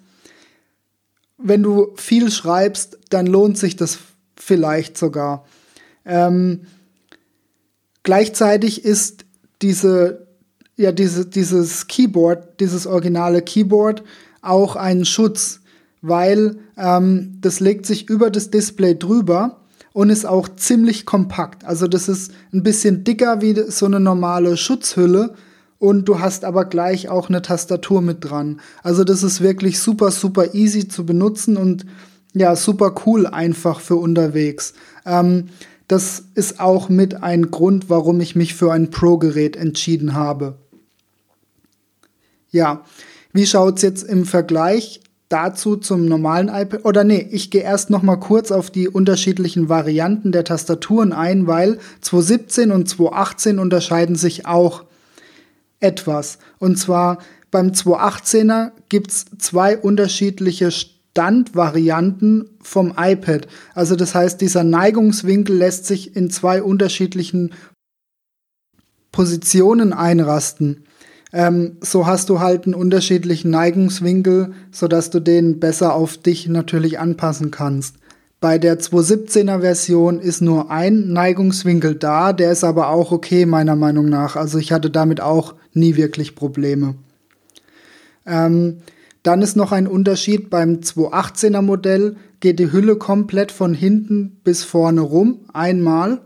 wenn 1.45 1.63
du 1.63 1.93
viel 1.97 2.31
schreibst, 2.31 2.99
dann 3.11 3.27
lohnt 3.27 3.59
sich 3.59 3.77
das 3.77 3.99
vielleicht 4.37 4.97
sogar. 4.97 5.45
Ähm, 6.05 6.63
gleichzeitig 8.03 8.85
ist 8.85 9.25
diese, 9.63 10.27
ja, 10.77 10.91
diese, 10.91 11.27
dieses 11.27 11.87
Keyboard, 11.87 12.61
dieses 12.61 12.87
originale 12.87 13.43
Keyboard 13.43 14.03
auch 14.41 14.75
ein 14.77 15.05
Schutz, 15.05 15.61
weil 16.01 16.59
ähm, 16.77 17.39
das 17.41 17.61
legt 17.61 17.87
sich 17.87 18.09
über 18.09 18.31
das 18.31 18.51
Display 18.51 18.95
drüber 18.95 19.61
und 19.95 20.11
ist 20.11 20.27
auch 20.27 20.49
ziemlich 20.57 21.07
kompakt. 21.07 21.65
Also 21.65 21.87
das 21.87 22.09
ist 22.09 22.33
ein 22.53 22.65
bisschen 22.65 23.05
dicker 23.05 23.41
wie 23.41 23.55
so 23.69 23.87
eine 23.87 24.01
normale 24.01 24.57
Schutzhülle 24.57 25.35
und 25.79 26.09
du 26.09 26.19
hast 26.19 26.45
aber 26.45 26.65
gleich 26.65 27.09
auch 27.09 27.29
eine 27.29 27.43
Tastatur 27.43 28.03
mit 28.03 28.19
dran. 28.21 28.61
Also 28.83 29.05
das 29.05 29.23
ist 29.23 29.41
wirklich 29.41 29.79
super, 29.79 30.11
super 30.11 30.53
easy 30.53 30.89
zu 30.89 31.07
benutzen 31.07 31.57
und 31.57 31.87
ja, 32.35 32.57
super 32.57 32.93
cool 33.07 33.29
einfach 33.29 33.79
für 33.79 33.95
unterwegs. 33.95 34.75
Ähm, 35.07 35.47
das 35.87 36.25
ist 36.35 36.59
auch 36.59 36.89
mit 36.89 37.23
ein 37.23 37.53
Grund, 37.53 37.89
warum 37.89 38.21
ich 38.21 38.35
mich 38.35 38.55
für 38.55 38.73
ein 38.73 38.91
Pro-Gerät 38.91 39.55
entschieden 39.55 40.15
habe. 40.15 40.59
Ja, 42.51 42.85
wie 43.33 43.47
schaut 43.47 43.77
es 43.77 43.83
jetzt 43.83 44.03
im 44.03 44.25
Vergleich 44.25 45.03
dazu 45.35 45.77
zum 45.77 46.07
normalen 46.07 46.49
iPad? 46.49 46.85
Oder 46.85 47.03
nee, 47.03 47.29
ich 47.31 47.51
gehe 47.51 47.63
erst 47.63 47.91
noch 47.91 48.03
mal 48.03 48.17
kurz 48.17 48.53
auf 48.53 48.71
die 48.71 48.89
unterschiedlichen 48.89 49.69
Varianten 49.69 50.31
der 50.31 50.45
Tastaturen 50.45 51.13
ein, 51.13 51.49
weil 51.49 51.79
217 52.01 52.71
und 52.71 52.89
218 52.89 53.59
unterscheiden 53.59 54.15
sich 54.15 54.47
auch 54.47 54.85
etwas. 55.81 56.39
Und 56.59 56.79
zwar 56.79 57.19
beim 57.51 57.69
218er 57.69 58.71
gibt 58.89 59.11
es 59.11 59.27
zwei 59.39 59.77
unterschiedliche 59.77 60.71
Standvarianten 60.71 62.51
vom 62.63 62.95
iPad. 62.97 63.49
Also 63.75 63.97
das 63.97 64.15
heißt, 64.15 64.41
dieser 64.41 64.65
Neigungswinkel 64.65 65.57
lässt 65.57 65.87
sich 65.87 66.15
in 66.17 66.31
zwei 66.31 66.63
unterschiedlichen 66.63 67.53
Positionen 69.13 69.93
einrasten. 69.93 70.85
Ähm, 71.35 71.79
so 71.81 72.07
hast 72.07 72.31
du 72.31 72.39
halt 72.39 72.65
einen 72.65 72.77
unterschiedlichen 72.77 73.51
Neigungswinkel, 73.51 74.53
sodass 74.71 75.11
du 75.11 75.19
den 75.19 75.59
besser 75.59 75.93
auf 75.93 76.17
dich 76.17 76.47
natürlich 76.47 77.01
anpassen 77.01 77.51
kannst. 77.51 77.97
Bei 78.39 78.57
der 78.57 78.79
217er 78.79 79.61
Version 79.61 80.21
ist 80.21 80.43
nur 80.43 80.71
ein 80.71 81.13
Neigungswinkel 81.13 81.97
da, 81.97 82.33
der 82.33 82.53
ist 82.53 82.63
aber 82.63 82.91
auch 82.91 83.11
okay 83.11 83.47
meiner 83.47 83.75
Meinung 83.75 84.09
nach. 84.09 84.37
Also 84.37 84.59
ich 84.59 84.71
hatte 84.71 84.91
damit 84.91 85.21
auch 85.21 85.57
nie 85.73 85.97
wirklich 85.97 86.37
Probleme. 86.37 86.95
Ähm, 88.27 88.79
dann 89.25 89.43
ist 89.43 89.57
noch 89.57 89.73
ein 89.73 89.89
Unterschied 89.89 90.51
beim 90.51 90.81
218er 90.83 91.63
Modell 91.63 92.15
geht 92.39 92.61
die 92.61 92.71
Hülle 92.71 92.97
komplett 92.97 93.51
von 93.51 93.75
hinten 93.75 94.37
bis 94.45 94.63
vorne 94.63 95.01
rum, 95.01 95.41
einmal. 95.53 96.21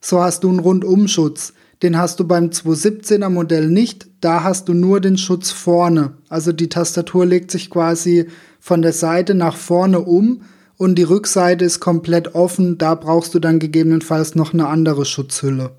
So 0.00 0.20
hast 0.20 0.42
du 0.42 0.48
einen 0.48 0.58
Rundumschutz. 0.58 1.52
Den 1.82 1.98
hast 1.98 2.20
du 2.20 2.26
beim 2.26 2.46
217er 2.46 3.28
Modell 3.28 3.68
nicht, 3.68 4.08
da 4.26 4.42
hast 4.42 4.68
du 4.68 4.74
nur 4.74 5.00
den 5.00 5.18
Schutz 5.18 5.52
vorne. 5.52 6.14
Also 6.28 6.50
die 6.50 6.68
Tastatur 6.68 7.24
legt 7.24 7.52
sich 7.52 7.70
quasi 7.70 8.26
von 8.58 8.82
der 8.82 8.92
Seite 8.92 9.36
nach 9.36 9.56
vorne 9.56 10.00
um 10.00 10.42
und 10.76 10.96
die 10.96 11.04
Rückseite 11.04 11.64
ist 11.64 11.78
komplett 11.78 12.34
offen, 12.34 12.76
da 12.76 12.96
brauchst 12.96 13.36
du 13.36 13.38
dann 13.38 13.60
gegebenenfalls 13.60 14.34
noch 14.34 14.52
eine 14.52 14.66
andere 14.66 15.04
Schutzhülle. 15.04 15.76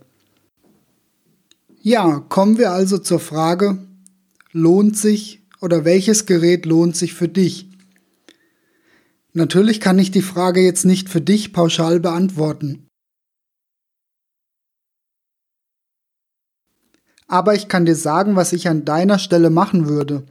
Ja, 1.82 2.20
kommen 2.30 2.58
wir 2.58 2.72
also 2.72 2.98
zur 3.00 3.20
Frage, 3.20 3.80
lohnt 4.54 4.96
sich 4.96 5.44
oder 5.60 5.84
welches 5.84 6.26
Gerät 6.26 6.66
lohnt 6.66 6.96
sich 6.96 7.14
für 7.14 7.28
dich? 7.28 7.70
Natürlich 9.34 9.82
kann 9.82 10.00
ich 10.00 10.12
die 10.12 10.22
Frage 10.22 10.62
jetzt 10.62 10.86
nicht 10.86 11.10
für 11.10 11.20
dich 11.20 11.52
pauschal 11.52 12.00
beantworten. 12.00 12.87
Aber 17.28 17.54
ich 17.56 17.68
kann 17.68 17.86
dir 17.86 17.96
sagen, 17.96 18.36
was 18.36 18.54
ich 18.54 18.68
an 18.68 18.86
deiner 18.86 19.20
Stelle 19.20 19.50
machen 19.50 19.88
würde. 19.88 20.24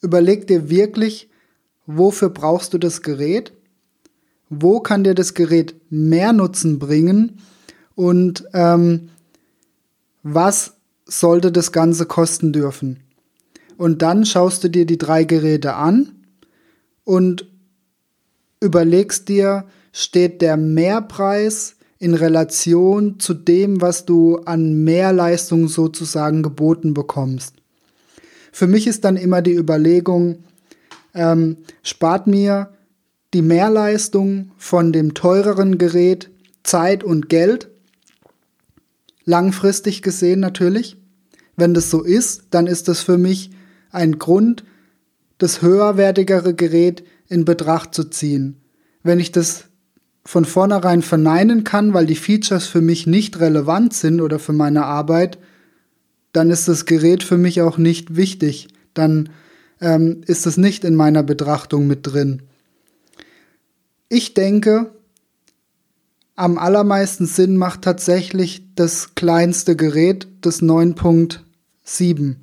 Überleg 0.00 0.46
dir 0.48 0.68
wirklich, 0.68 1.30
wofür 1.86 2.30
brauchst 2.30 2.74
du 2.74 2.78
das 2.78 3.02
Gerät? 3.02 3.52
Wo 4.50 4.80
kann 4.80 5.04
dir 5.04 5.14
das 5.14 5.34
Gerät 5.34 5.74
mehr 5.90 6.32
Nutzen 6.32 6.78
bringen? 6.78 7.38
Und 7.94 8.44
ähm, 8.52 9.10
was 10.22 10.74
sollte 11.06 11.52
das 11.52 11.72
Ganze 11.72 12.06
kosten 12.06 12.52
dürfen? 12.52 13.00
Und 13.76 14.02
dann 14.02 14.26
schaust 14.26 14.64
du 14.64 14.68
dir 14.68 14.86
die 14.86 14.98
drei 14.98 15.24
Geräte 15.24 15.74
an 15.74 16.12
und 17.04 17.46
überlegst 18.60 19.28
dir, 19.28 19.64
steht 19.92 20.40
der 20.40 20.56
Mehrpreis 20.56 21.76
in 22.02 22.14
Relation 22.14 23.20
zu 23.20 23.32
dem, 23.32 23.80
was 23.80 24.04
du 24.06 24.38
an 24.38 24.82
Mehrleistung 24.82 25.68
sozusagen 25.68 26.42
geboten 26.42 26.94
bekommst. 26.94 27.54
Für 28.50 28.66
mich 28.66 28.88
ist 28.88 29.04
dann 29.04 29.16
immer 29.16 29.40
die 29.40 29.54
Überlegung, 29.54 30.42
ähm, 31.14 31.58
spart 31.84 32.26
mir 32.26 32.70
die 33.34 33.42
Mehrleistung 33.42 34.50
von 34.58 34.92
dem 34.92 35.14
teureren 35.14 35.78
Gerät 35.78 36.28
Zeit 36.64 37.04
und 37.04 37.28
Geld, 37.28 37.68
langfristig 39.24 40.02
gesehen 40.02 40.40
natürlich. 40.40 40.96
Wenn 41.56 41.72
das 41.72 41.88
so 41.88 42.02
ist, 42.02 42.46
dann 42.50 42.66
ist 42.66 42.88
das 42.88 43.00
für 43.00 43.16
mich 43.16 43.52
ein 43.92 44.18
Grund, 44.18 44.64
das 45.38 45.62
höherwertigere 45.62 46.52
Gerät 46.52 47.04
in 47.28 47.44
Betracht 47.44 47.94
zu 47.94 48.10
ziehen. 48.10 48.60
Wenn 49.04 49.20
ich 49.20 49.30
das 49.30 49.66
von 50.24 50.44
vornherein 50.44 51.02
verneinen 51.02 51.64
kann, 51.64 51.94
weil 51.94 52.06
die 52.06 52.16
Features 52.16 52.66
für 52.66 52.80
mich 52.80 53.06
nicht 53.06 53.40
relevant 53.40 53.92
sind 53.92 54.20
oder 54.20 54.38
für 54.38 54.52
meine 54.52 54.84
Arbeit, 54.84 55.38
dann 56.32 56.50
ist 56.50 56.68
das 56.68 56.86
Gerät 56.86 57.22
für 57.22 57.38
mich 57.38 57.60
auch 57.60 57.76
nicht 57.76 58.16
wichtig. 58.16 58.68
Dann 58.94 59.30
ähm, 59.80 60.22
ist 60.26 60.46
es 60.46 60.56
nicht 60.56 60.84
in 60.84 60.94
meiner 60.94 61.22
Betrachtung 61.22 61.86
mit 61.86 62.06
drin. 62.06 62.42
Ich 64.08 64.34
denke, 64.34 64.92
am 66.36 66.56
allermeisten 66.56 67.26
Sinn 67.26 67.56
macht 67.56 67.82
tatsächlich 67.82 68.74
das 68.74 69.14
kleinste 69.14 69.76
Gerät, 69.76 70.28
das 70.40 70.62
9.7. 70.62 72.36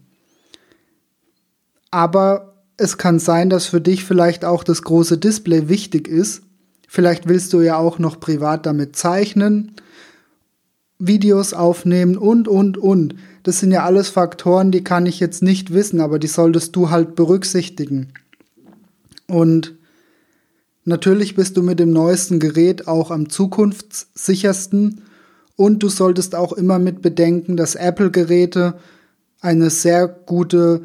Aber 1.91 2.63
es 2.77 2.97
kann 2.97 3.19
sein, 3.19 3.49
dass 3.49 3.65
für 3.65 3.81
dich 3.81 4.05
vielleicht 4.05 4.45
auch 4.45 4.63
das 4.63 4.83
große 4.83 5.17
Display 5.17 5.69
wichtig 5.69 6.07
ist. 6.07 6.43
Vielleicht 6.91 7.28
willst 7.28 7.54
du 7.54 7.62
ja 7.62 7.78
auch 7.78 7.99
noch 7.99 8.19
privat 8.19 8.65
damit 8.65 8.95
zeichnen, 8.95 9.73
Videos 10.97 11.54
aufnehmen 11.54 12.17
und, 12.17 12.47
und, 12.47 12.80
und. 12.80 13.13
Das 13.43 13.60
sind 13.60 13.71
ja 13.71 13.84
alles 13.84 14.10
Faktoren, 14.10 14.71
die 14.71 14.84
kann 14.84 15.06
ich 15.06 15.19
jetzt 15.19 15.43
nicht 15.43 15.71
wissen, 15.71 16.02
aber 16.02 16.17
die 16.17 16.25
solltest 16.25 16.75
du 16.75 16.89
halt 16.89 17.13
berücksichtigen. 17.13 18.12
Und 19.28 19.75
natürlich 20.84 21.36
bist 21.36 21.58
du 21.58 21.62
mit 21.62 21.80
dem 21.80 21.91
neuesten 21.91 22.39
Gerät 22.39 22.88
auch 22.88 23.12
am 23.12 23.30
zukunftssichersten 23.30 25.04
und 25.56 25.84
du 25.84 25.89
solltest 25.89 26.34
auch 26.34 26.54
immer 26.54 26.80
mit 26.80 27.04
bedenken, 27.04 27.56
dass 27.56 27.75
Apple-Geräte 27.75 28.80
eine 29.41 29.69
sehr 29.69 30.08
gute 30.08 30.82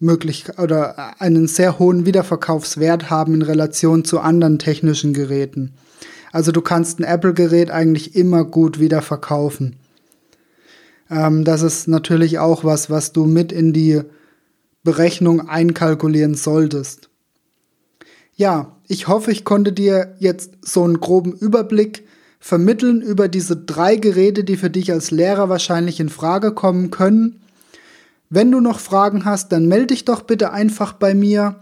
Wiederverkaufsmöglichkeit 0.00 0.58
oder 0.58 1.20
einen 1.20 1.46
sehr 1.46 1.78
hohen 1.78 2.06
Wiederverkaufswert 2.06 3.10
haben 3.10 3.34
in 3.34 3.42
Relation 3.42 4.04
zu 4.04 4.20
anderen 4.20 4.58
technischen 4.58 5.12
Geräten. 5.12 5.74
Also 6.32 6.52
du 6.52 6.60
kannst 6.60 7.00
ein 7.00 7.04
Apple-Gerät 7.04 7.70
eigentlich 7.70 8.14
immer 8.14 8.44
gut 8.44 8.78
wiederverkaufen. 8.78 9.76
Ähm, 11.10 11.44
das 11.44 11.62
ist 11.62 11.88
natürlich 11.88 12.38
auch 12.38 12.64
was, 12.64 12.90
was 12.90 13.12
du 13.12 13.24
mit 13.24 13.50
in 13.50 13.72
die 13.72 14.02
Berechnung 14.84 15.48
einkalkulieren 15.48 16.34
solltest. 16.34 17.08
Ja, 18.34 18.76
ich 18.86 19.08
hoffe, 19.08 19.32
ich 19.32 19.44
konnte 19.44 19.72
dir 19.72 20.14
jetzt 20.18 20.52
so 20.62 20.84
einen 20.84 21.00
groben 21.00 21.32
Überblick 21.32 22.06
vermitteln 22.38 23.02
über 23.02 23.26
diese 23.26 23.56
drei 23.56 23.96
Geräte, 23.96 24.44
die 24.44 24.56
für 24.56 24.70
dich 24.70 24.92
als 24.92 25.10
Lehrer 25.10 25.48
wahrscheinlich 25.48 25.98
in 25.98 26.08
Frage 26.08 26.52
kommen 26.52 26.90
können. 26.90 27.40
Wenn 28.30 28.50
du 28.50 28.60
noch 28.60 28.78
Fragen 28.78 29.24
hast, 29.24 29.52
dann 29.52 29.66
melde 29.66 29.88
dich 29.88 30.04
doch 30.04 30.22
bitte 30.22 30.52
einfach 30.52 30.92
bei 30.92 31.14
mir. 31.14 31.56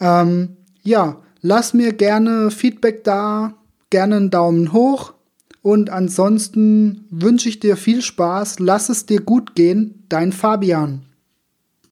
Ähm, 0.00 0.56
ja, 0.82 1.22
lass 1.42 1.74
mir 1.74 1.92
gerne 1.92 2.50
Feedback 2.50 3.04
da, 3.04 3.54
gerne 3.90 4.16
einen 4.16 4.30
Daumen 4.30 4.72
hoch. 4.72 5.14
Und 5.62 5.90
ansonsten 5.90 7.06
wünsche 7.10 7.48
ich 7.48 7.58
dir 7.58 7.76
viel 7.76 8.00
Spaß, 8.00 8.60
lass 8.60 8.88
es 8.88 9.04
dir 9.04 9.20
gut 9.20 9.54
gehen, 9.56 10.04
dein 10.08 10.32
Fabian. 10.32 11.02